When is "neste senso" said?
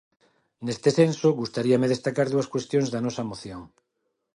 0.65-1.27